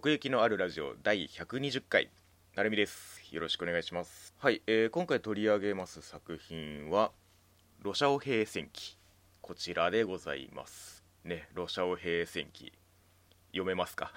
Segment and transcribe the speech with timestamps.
[0.00, 2.08] 奥行きのあるラジオ第120回。
[2.56, 3.20] なるみです。
[3.32, 4.32] よろしくお願いします。
[4.38, 7.12] はい、えー、今回取り上げます作品は
[7.82, 8.96] ロシアオ兵戦記。
[9.42, 11.50] こちらでございますね。
[11.52, 12.72] ロシアオ兵戦記。
[13.48, 14.10] 読めますか？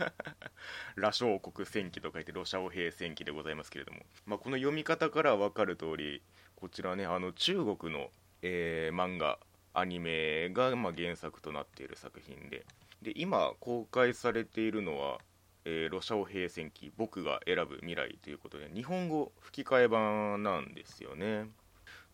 [0.96, 6.22] 羅生国戦記と書いてロシアオ兵戦記でございますけれども、まあ、この読み方から分かる通り
[6.54, 8.10] こちらねあの中国の、
[8.40, 9.38] えー、漫画
[9.78, 12.64] アニメが、まあ、原作となっている作品で
[13.02, 15.18] で今公開されているのは
[15.66, 21.50] 「えー、ロシアオ平戦記僕が選ぶ未来」ということで日本語吹き替え版なんですよね。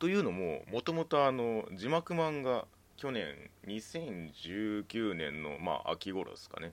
[0.00, 1.16] というのももともと
[1.72, 2.66] 字幕版が
[2.96, 6.72] 去年2019年の、まあ、秋頃ですかね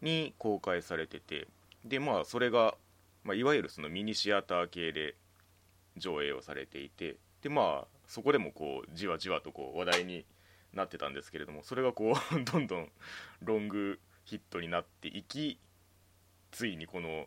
[0.00, 1.46] に公開されてて
[1.84, 2.74] でまあそれが、
[3.24, 5.14] まあ、いわゆるそのミニシアター系で
[5.98, 10.24] 上映をされていてでまあそこでもこうじわじわとこう話題に
[10.72, 12.92] なってたんですけれどもそれがこう どんどん
[13.42, 15.58] ロングヒットになっていき
[16.50, 17.26] ついにこの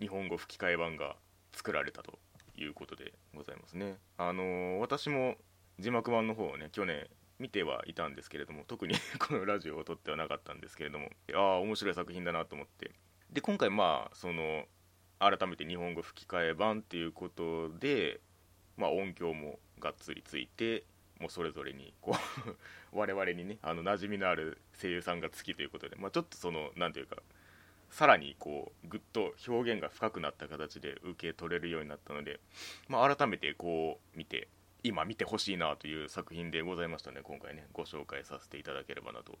[0.00, 1.16] 日本語吹き替え版が
[1.52, 2.18] 作られたと
[2.56, 3.98] いうことでございますね。
[4.16, 5.36] あのー、私も
[5.78, 12.92] 字幕版の方をね去年見てはいたんですけれども特に このラジオを撮ってはなかったんですけれどもああ面白い作品だなと思って。
[13.30, 14.66] で今回まあその
[15.18, 18.20] 改めて日本語吹き替え版っていうことで
[18.76, 20.84] まあ音響もがっつりついて
[21.20, 22.56] もうそれぞれにこう
[22.98, 27.22] 我々にねあの馴染みのある声優さんが好きということで、まあ、ちょっとその何ていうか
[27.90, 32.40] さらにこうぐっと表現が深くなった形で受け取れるようになったので、
[32.88, 34.48] まあ、改めてこう見て
[34.82, 37.66] 今見てほしいなという作品でございましたね今回ね。
[37.72, 39.38] ご紹介させていただければなと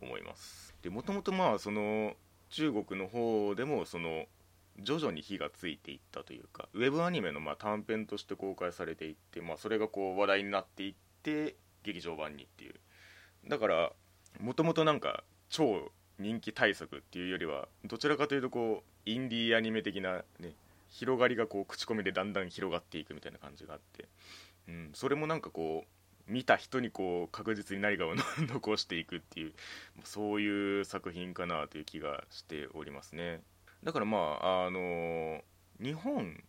[0.00, 0.74] 思います。
[0.82, 2.16] でもともとまあその
[2.48, 4.26] 中国の方でもその
[4.80, 12.74] 徐々に火がついていったというかウェブアニメのまあ短編として公開されていって、まあ、それがこう話題になっていって劇場版にっていう
[13.48, 13.92] だから
[14.40, 20.54] もともとなんか超人気対策っていうよりはどちらかというとこうインディーアニメ的なね
[20.88, 24.08] 広がりがこう口コミでだんだん広がっていくみたいな感じがあって、
[24.68, 29.52] うん、それもなんかこう見た人にこう確実に何かを 残していくっていう
[30.04, 33.42] そういう作品かなという気がしておりますね。
[33.84, 35.42] だからまああの
[35.80, 36.42] 日本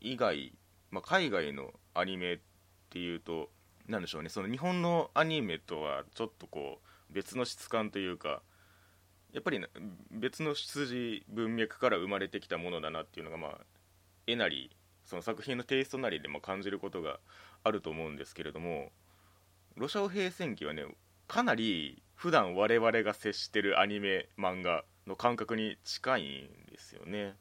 [0.00, 0.52] 以外、
[0.90, 2.38] まあ、海外のアニメっ
[2.90, 3.48] ていうと
[3.88, 4.28] 何でしょうね。
[4.28, 8.42] その日本のアニメとはちょっとこう別の質感というか
[9.32, 9.60] やっぱり
[10.10, 13.58] 別の出自文脈から生まれてきたものだなっていうのがまあ
[14.26, 14.70] 絵なり
[15.04, 17.18] その作品のテイストなりでも感じることが
[17.64, 18.90] あると思うんですけれども
[19.76, 20.84] ロシアオ平戦記はね
[21.26, 27.36] かなり普段我々が接してるアニメ漫画の感覚に近いんですよね。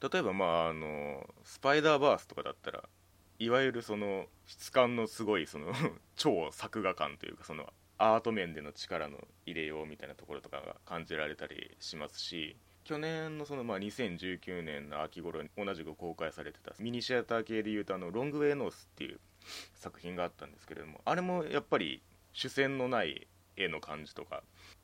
[0.00, 2.82] 例えばまああのスパイダーバースとかだったら
[3.38, 5.72] いわゆるその質感のすごいその
[6.16, 19.20] 超作画感というかそのアート面での力の入れようみたいなところとかが感じられたりしますし去年のそのまあ2019年の秋頃に同じく公開されてたミニシアター系でいうとあのロングウェイノースっていう
[19.74, 22.02] 作品があったんですけれどもあれもやっぱり
[22.32, 24.42] 主線のない絵の感じとか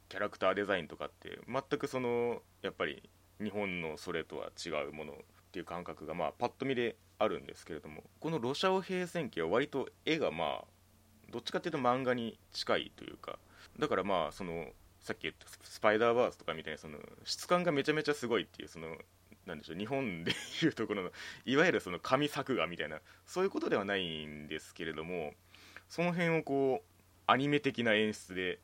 [0.09, 3.03] キャラクターデザインとかって全くそのやっぱり
[3.43, 5.17] 日本のそれとは違うものっ
[5.53, 10.65] ていう感覚がまあパッと見であるんですけれどもこの「ロシアオ平戦記」は割と絵がまあ
[11.31, 13.39] どっちかっていうと漫画に近いというか
[13.79, 18.97] だからまあそのさっき言ったスパイダーバースとかみたいなその質感がめちゃめちゃすごいっていうその
[19.47, 20.33] なんでしょう日本で
[20.63, 21.13] いうところの
[21.45, 25.35] いわゆるその紙作画みたいなそういうことではないんですけれども
[25.89, 28.59] その辺をこうアニメ的な演出で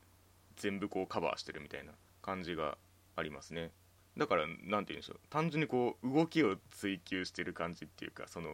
[0.57, 1.93] 全部こうカバーしてるみたいな
[2.23, 2.79] 感じが
[3.17, 3.71] ありますね。
[4.17, 5.21] だから何て言うんでしょう。
[5.31, 8.51] 単純にこう動きを追求してる感じっていうかその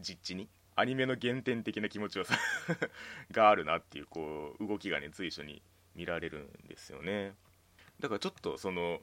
[0.00, 2.36] 実地にアニメの原点的な気持ちよさ
[3.30, 5.62] があるなっていうこう動きがね随所に
[5.94, 7.34] 見られるんですよね。
[8.00, 9.00] だからちょっとその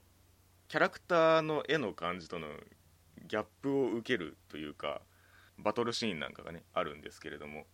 [0.67, 2.47] キャラクターの絵の感じとの
[3.27, 5.01] ギャップを受けるというか
[5.57, 7.65] バトルシーンなんかがねあるんですけれども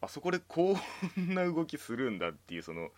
[0.00, 0.76] あそこでこ
[1.18, 2.88] んな動きするんだっていうその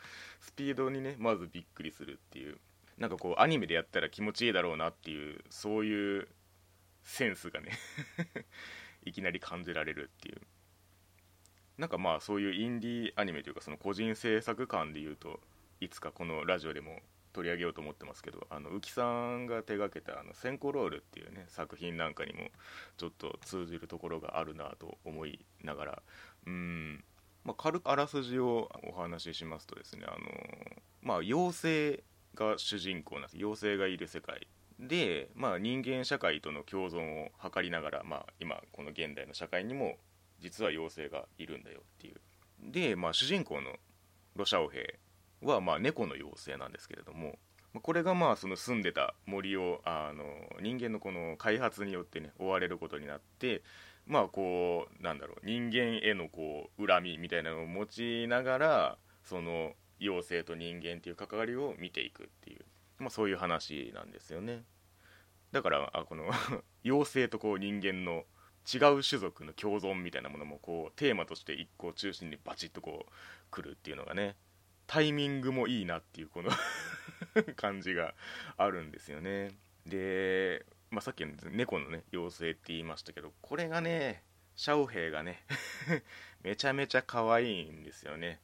[0.41, 2.59] スピードにねまずびっくりするっていう。
[2.99, 6.29] なんかこうアニメでやったら気持ちいいだろうなっていうそういう
[7.03, 7.73] センスがね
[9.05, 10.41] いきなり感じられるっていう。
[11.79, 15.41] なんかまあそういうインディーアニメというかその個人制作感でいうと
[15.81, 17.01] いつかこのラジオでも
[17.33, 19.05] 取り上げようと思ってますけどあの浮さ
[19.37, 22.51] んが手がけた「あの先行ロール」っていうね作品なんかにも
[22.99, 26.03] ちょっと通じるところがあるなと思いながら
[26.47, 27.05] うん、
[27.45, 30.17] まあ、軽くあらすじをお話ししますとですねあの、
[31.03, 31.53] まあ、妖
[31.97, 32.05] 精
[32.35, 33.37] が主人公なんです。
[33.37, 34.47] 妖精がいる世界
[34.79, 39.97] で、まあ、人間社会との共存を図りながら、まあ、今この現代の社会にも
[40.41, 42.21] 実は妖精がいるんだよっていう。
[42.73, 43.77] で、まあ、主人公の
[44.37, 44.99] ロシアオ兵
[45.43, 47.39] はまあ猫の妖精なんですけれども
[47.83, 50.25] これがまあその住んでた森をあの
[50.61, 53.63] 人間のこの開発によってね追われることになって
[54.07, 62.65] まあこうなんだろう人間へのこう恨みみたいなのを持ちながらその妖精と人間っていう関わりを見ていくっていう、
[62.99, 64.65] まあ、そういう話なんですよね。
[65.53, 66.25] だからあこの
[66.85, 68.25] 妖精とこう人間の
[68.73, 73.13] 違う種族の共存みたいなものもこうテーマとして一個中心にバチッとこう
[73.51, 74.37] 来るっていうのがね
[74.87, 76.51] タイミングもいいなっていうこの
[77.57, 78.15] 感じが
[78.57, 79.53] あるんですよね。
[79.87, 84.23] で、まあ、さっきの猫のね妖精って言いましたけどこれがね
[84.55, 85.43] シャオヘイがね
[86.45, 88.41] めちゃめちゃ可愛いんですよね。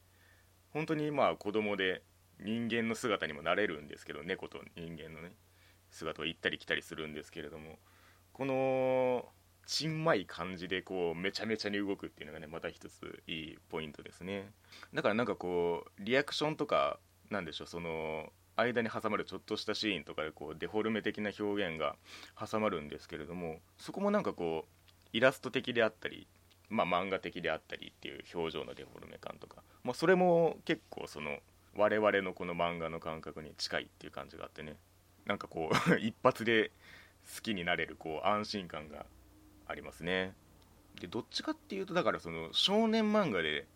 [0.71, 2.03] 本当にまあ子供で
[2.41, 5.37] 人間の姿にもなれるんですけど猫と人間のね
[5.91, 7.79] 姿を行ったり来たりするんですけれども
[8.33, 9.31] この
[9.67, 14.51] ちんまい感じでこうめちゃめちゃに動くっていうのがねまた一ついいポイントですね。
[14.95, 16.99] だからなんかこうリアクションとか
[17.29, 21.97] なんでしょうその間に挟まるちょっとしたシーンとかでこうデフォルメ的な表現が
[22.39, 26.27] 挟まるんですけれどもそこもなんかこうイラスト的であったり
[26.71, 31.39] まあ、漫画的であったりっていう表情のデフォルメ感とか、まあ、それも結構その
[31.75, 34.77] 我々のこの漫画の感覚に近いっていう感じがあってね。
[35.27, 36.71] なんかこう 一発で
[37.35, 39.07] 好きになれるこう安心感が
[39.67, 40.35] ありますね。
[41.01, 43.67] でどっちかっていうとだからその少年漫画で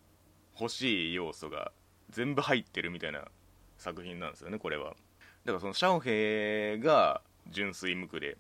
[0.59, 1.73] 欲しい要素が
[2.11, 3.29] 全部入ってるみたいな
[3.83, 4.95] 作品なんですよねこれは。
[5.45, 7.21] だからそのシャオヘイが
[7.51, 8.39] 純粋無垢で。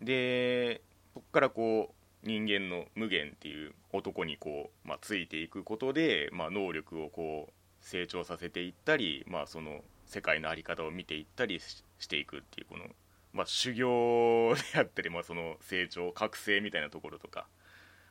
[0.00, 0.80] で
[1.14, 12.84] そこからこう人間の無限っていう男にこう、まあ、ついていくことで、まあ、能力をこう成長させていったり、まあ、その世界の在り方を見ていったりしていくっていうこの、
[13.32, 17.46] まあ、修行であったり、まあ、その成長覚醒みたいなところとか、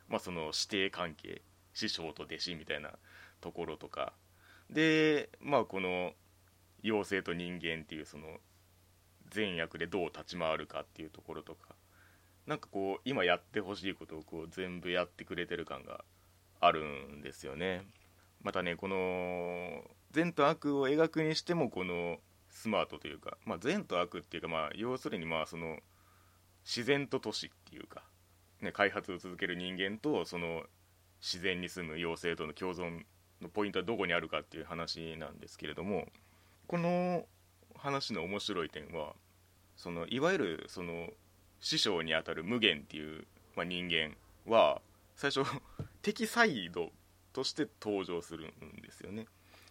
[0.10, 1.42] まあ、その師弟関係
[1.74, 2.92] 師匠と弟子みたいな
[3.40, 4.14] ところとか。
[4.70, 6.14] で、まあ、この
[6.84, 8.38] 妖精と人間っていうその
[9.30, 11.76] 善悪でどう立ち回るかっていうところとか
[12.46, 16.06] なんかこう今やってほしいことをこう全部やってくれてる感が
[16.60, 17.86] あるんですよね。
[18.42, 22.18] またねこの善と悪を描くにしてもこの
[22.50, 25.80] スマートというか、まあ、善と悪っていうか、まあ、要するにまあその
[26.64, 28.04] 自然と都市っていうか、
[28.62, 30.64] ね、開発を続ける人間とその
[31.22, 33.02] 自然に住む妖精との共存
[33.42, 36.08] のポイントはどこにあるかっていう話なんですけれども
[36.68, 37.26] この
[37.76, 39.14] 話の面白い点は
[39.78, 41.10] そのいわゆるその
[41.60, 43.26] 師匠にあたる無限っていう、
[43.56, 44.16] まあ、人間
[44.46, 44.82] は
[45.16, 45.50] 最初
[46.02, 46.92] 敵サイド
[47.34, 49.28] として登場するんですよね。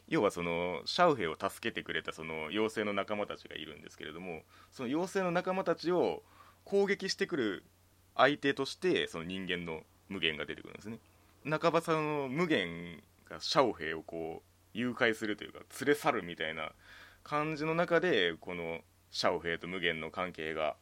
[0.09, 6.23] 要はそのシャウヘイを助けてくれたその妖精の仲間たちがいるんですけれどもその妖精の仲間たちを
[6.65, 7.65] 攻撃してくる
[8.15, 11.01] 相手としてその人間の無限が出てくるんですね。
[11.45, 16.73] 半ばさんの無限がシャオヘイをこう誘拐するというか連れ去るみたいな
[17.25, 18.81] 感じの中でこの
[19.11, 20.77] シャオヘイと無限の関係が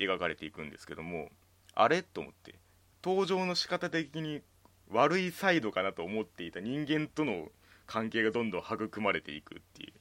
[0.00, 1.28] 描かれていくんですけども
[1.74, 2.02] あれ？
[2.02, 2.56] と思って
[3.04, 4.42] 登場の仕方的に
[4.90, 7.48] 悪いサイドかなと思っていた人間との
[7.86, 9.92] 関係がどんどん育まれていくっていう。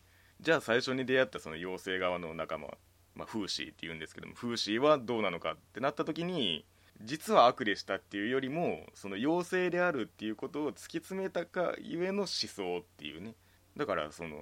[0.42, 2.68] じゃあ最初に出会ったその妖精側の仲間、
[3.15, 6.65] まあ、フーシーっていうんですけどもフーシーはどうなのかってなった時に
[7.01, 13.36] 実は悪でしたっていうよりもその妖精であるっていうことを突き詰めたかゆえの思想っていうね。
[13.75, 14.38] だからその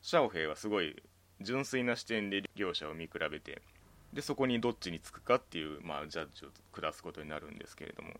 [0.00, 1.02] シャオヘイはすごい
[1.40, 3.60] 純粋な視点で両者を見比べて
[4.12, 8.14] でそこにどっちにつくかっていう、まあ、ジャッジを下すことになるんですけれども。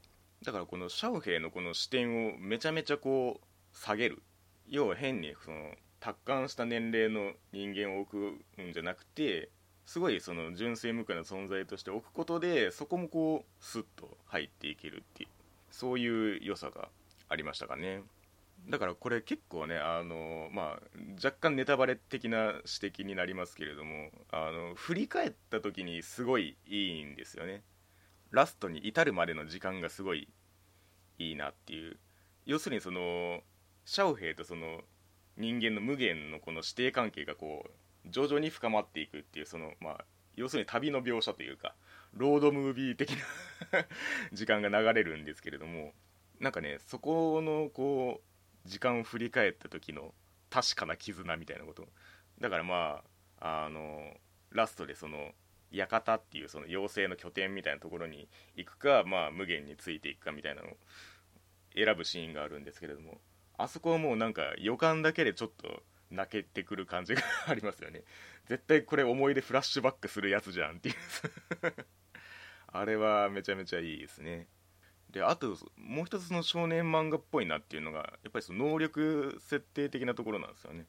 [0.45, 4.23] だからこのシャオヘイのこの視点をめちゃめちゃこう下げる。
[4.69, 8.11] 要は変にその達観した年齢の人間を置
[8.57, 9.49] くんじゃなくて
[9.87, 15.29] すごいその純粋無垢な存在として置くことでそこもこうスッと入っていけるっていう
[15.71, 16.89] そういう良さが
[17.29, 18.03] ありましたかね。
[18.69, 20.81] だからこれ結構ねあの、まあ、
[21.25, 27.63] 若干ネタバレ的な指摘になりますけれどもあの振り返った時にすごいいいんですよね。
[28.33, 30.29] ラストに至るまでの時間がすごい
[31.19, 31.97] いいなっていう。
[32.45, 33.41] 要するにその
[33.85, 34.81] シャオヘイとその
[35.37, 37.71] 人間の無限のこの師弟関係がこう
[38.09, 40.05] 徐々に深まっていくっていうそのまあ
[40.37, 41.75] 要するに旅の描写というか
[42.15, 43.17] ロードムービー的な
[44.33, 45.95] 時間が流れるんですけれども
[46.41, 48.23] なんかねそこのこ
[48.65, 50.15] う時間を振り返った時の
[50.51, 51.89] 確かな絆みたいなこと。
[52.41, 53.03] だからま
[53.41, 54.17] ああの
[54.51, 55.33] ラストでその
[55.71, 60.77] 館っていうその妖精の拠点みたいなところに行くか、まあ、無限についていくかみたいなのを
[61.75, 63.21] 選ぶシーンがあるんですけれども
[63.59, 68.03] あそこはもうなんか予感だけでちょっと泣けてくる感じがありますよね。
[68.47, 70.95] 絶対これ思い出フラッシュバックするやつじゃんっていう。
[72.69, 74.49] あれはめちゃめちゃいいですね。
[75.11, 80.87] であともう一つの少年漫画っぽいなっていうのがやっぱりその能力設定的なところなんですよね。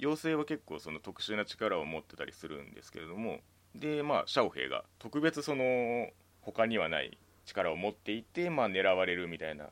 [0.00, 3.40] 妖精は結構その特殊な力を持ってたりするんですけれども。
[3.74, 6.10] でまあシャオヘイが特別その
[6.40, 9.70] 他にはない力を持っていて、まあ、狙われるみたいな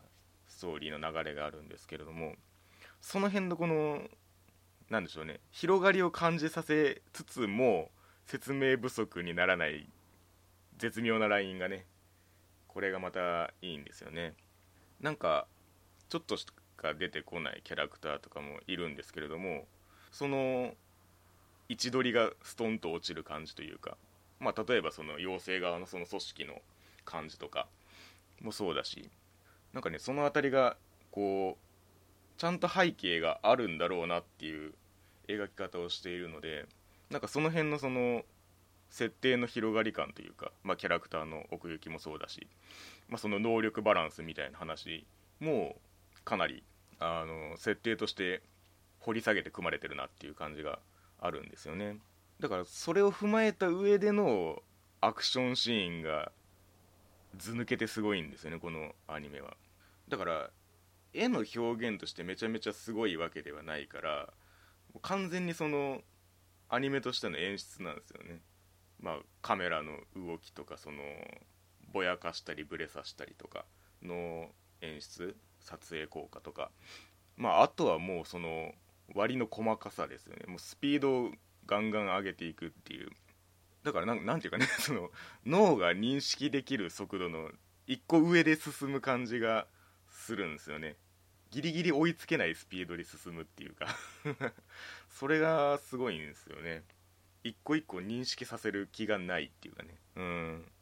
[0.49, 2.35] ストーリーの流れがあるんですけれども。
[3.01, 4.03] その辺のこの
[4.91, 5.41] なんでしょうね。
[5.51, 7.91] 広がりを感じさせつつも
[8.27, 9.89] 説明不足にならない
[10.79, 11.87] 絶妙なラインがね
[12.69, 14.35] これがまたいいんですよね。
[15.01, 15.47] なんか
[16.09, 19.67] ちょっとしか出てこないキャラクターとかもいるんですけれども
[20.13, 20.75] その
[21.69, 23.97] 位置取りがストンと落ちる感じというか
[24.39, 26.63] まあ例えばその妖精側のその組織の
[27.05, 27.67] 感じとか
[28.41, 29.11] もそうだし
[29.73, 30.77] なんかねその辺りが
[31.11, 31.66] こう
[32.37, 34.75] ちゃんと背景があるんだろうなっていう
[35.29, 36.67] 描き方をしているので
[37.11, 38.23] なんかその辺のその
[38.91, 42.47] 設定の広がり感というか、まあ、キャラクターの奥行きもそうだし、
[43.09, 45.05] まあ、その能力バランスみたいな話
[45.41, 45.77] も
[46.25, 46.63] かなり
[46.99, 48.43] あの設定として
[49.01, 50.79] 掘り下げて組まれてるなっていう感じが
[51.21, 51.99] あるんですよね。
[52.41, 54.63] だからそれを踏まえた上での
[55.01, 56.33] アクションシーンが
[57.37, 59.57] 図抜けてすごいんですよねこのアニメは。
[60.09, 60.51] だから
[61.17, 64.33] 絵の表現としてめちゃめちゃすごいわけではないから
[65.03, 66.01] 完全にその
[66.69, 68.41] アニメとしての演出なんですよね。
[69.01, 70.99] まあカメラの動きとかその
[71.93, 73.65] ぼやかしたりブレさしたりとか
[74.03, 74.49] の
[74.81, 76.71] 演出撮影効果とか。
[77.37, 78.73] まああとはもうその
[79.15, 80.45] 割の細かさですよね。
[80.49, 81.31] もうスピードを
[81.67, 83.11] ガンガン上げていくっていう。
[83.85, 85.11] だからなんなんていうかね その
[85.45, 87.53] 脳が認識できる速度の
[87.87, 89.69] 一個上で進む感じが
[90.09, 90.97] するんですよね。
[91.57, 93.87] ギリギリ追いつけないスピードで進むっていうか。
[95.09, 96.85] それがすごいんですよね。
[97.45, 99.99] 一個一個認識させる気がないっていうかね。
[100.17, 100.73] うん。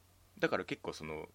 [0.41, 1.29] だから結構その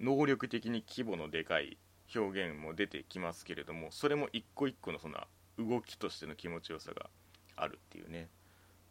[0.00, 1.76] 能力的に規模のでかい
[2.16, 5.26] 表現も出てきますけれどもそれも一個一個のその
[5.58, 7.10] 動きとしての気持ちよさが
[7.56, 8.30] あるっていうね、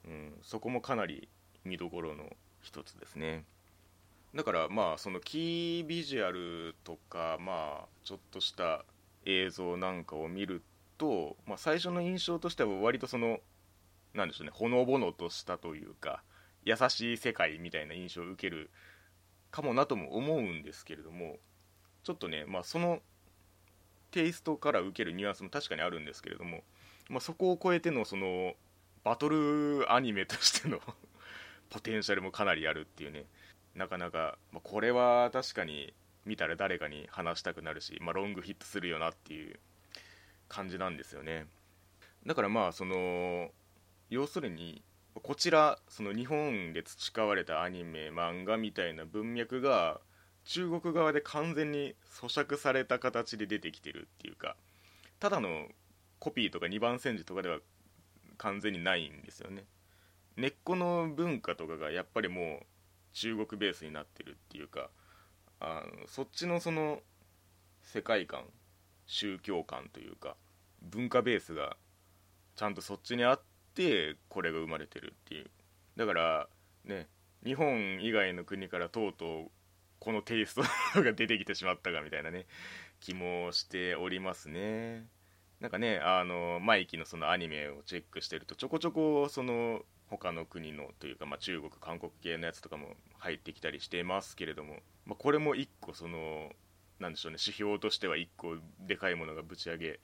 [0.06, 1.28] うん、そこもかなり
[1.64, 3.46] 見どころの一つですね。
[4.36, 8.86] だからまあそのキービジュアルとかまあちょっとした
[9.28, 10.64] 映像なんかを見る
[10.98, 13.40] と、まあ、最初の印象としては割とその
[14.14, 16.24] なんでしょうねほのぼのとしたというか
[16.64, 18.72] 優しい世界みたいな印象を受ける
[19.52, 21.38] かもなとも思うんですけれども
[22.04, 23.00] ちょっとね、まあ、その
[24.12, 26.64] テイストから受けるニュアンスも確かにあるんですけれども、
[27.10, 28.54] まあ、そこを超えてのその
[29.04, 30.80] バトルアニメとしての
[31.70, 33.26] ポテンシャルもかなりあるっていうね
[33.76, 35.94] なかなか、まあ、これは確かに
[36.28, 39.60] 見たら誰かに話したくなるし、まあ、ロングヒットするよなっていう
[40.50, 41.48] 感じなんですよね。
[42.26, 43.50] だからまあその
[44.10, 44.84] 要するに
[45.24, 50.00] こちらその日本で培われたアニメ漫画みたいな文脈が
[50.46, 54.56] 中国側で完全に咀嚼された形で出てきてるっていうか
[55.20, 55.68] ただの
[56.20, 57.60] コピーとか2番煎じとかでは
[58.38, 59.66] 完全にないんですよね。
[60.36, 62.66] 根っこの文化とかがやっぱりもう
[63.14, 64.90] 中国ベースになってるっていうか
[65.60, 67.02] あのそっちのその
[67.82, 68.44] 世界観
[69.06, 70.36] 宗教観というか
[70.82, 71.78] 文化ベースが
[72.56, 73.42] ちゃんとそっちにあっ
[73.74, 75.50] てこれが生まれてるっていう。
[75.96, 76.48] だから
[76.86, 77.08] ね
[77.44, 79.52] 日本以外の国からとうとう
[80.00, 82.46] このテイストが出てきてしまったかみたいなね
[83.00, 85.06] 気もしておりますね。
[85.60, 96.52] なんかねあのマイキのそのアニメをチェックしてるとちょこちょこその他の国のというか、まあ、中国韓国系のやつとかも入ってきたりしてますけれども、まあ、これも一個その
[97.00, 100.00] なんでしょうね指標としては一個でかいものがぶち上げ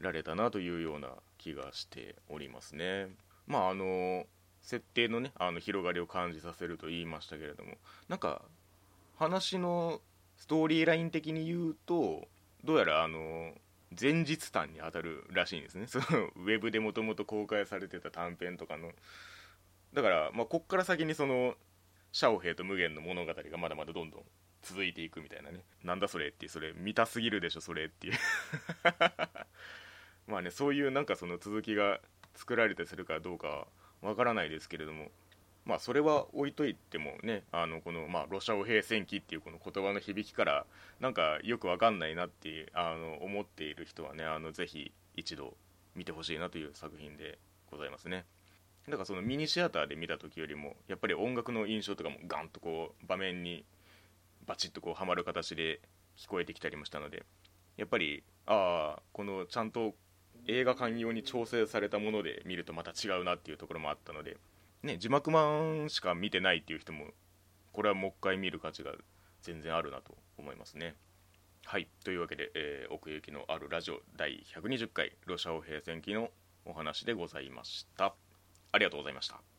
[0.00, 3.08] られたなというような気がしておりますね。
[3.46, 4.26] まああの
[4.60, 7.74] 設定のねあの広がりを感じさせると言いましたけれども
[8.08, 8.42] なんか
[9.16, 10.00] 話の
[10.36, 12.26] ストーリーライン的に言うと
[12.64, 13.52] どうやらあの
[13.98, 15.86] 前日譚に当たるらしいんですね。
[15.88, 16.04] その
[16.36, 18.92] ウェブでもともと公開されてた短編とかの。
[19.94, 21.56] だから、まあ、こっから先にその
[22.12, 24.22] シャオヘイと無限の物語がまだまだどんどん
[24.62, 25.64] 続いていくみたいなね。
[25.84, 28.14] なんだそれってそれ見たすぎるでしょそれっていう。
[30.26, 32.00] まあねそういうなんかその続きが
[32.34, 33.66] 作られてするかどうか
[34.02, 35.10] わからないですけれども。
[35.64, 40.64] まあそれは置いといてもねあのこの、まあ、ロシアオ兵戦記っていうこの言葉の響きから
[40.98, 45.58] なんかよくわかんないなってあの思っている人はねあのぜひ一度
[45.94, 47.38] 見てほしいなという作品で
[47.70, 48.24] ございますね。
[48.86, 53.66] だからそのミニシアターで見た時よりもやっぱり音楽の印象とかもガンとこう場面に
[54.48, 55.80] バチッとこうはまる形で
[56.16, 57.22] 聞こえてきたりもしたので
[57.76, 59.94] やっぱりああこのちゃんと
[60.46, 64.38] 映画館用に調整されたもので見るとまた違うなっていうところもあったので、
[64.82, 67.06] ね、字幕版しか見てないっていう人も
[67.72, 68.92] これはもう一回見る価値が
[69.42, 70.96] 全然あるなと思いますね。
[71.64, 76.30] はいというわけで、えー、奥行きのあるラジオ第120回ロシアオ平戦記の
[76.64, 78.14] おお話でございました
[78.72, 79.57] ありがとうございました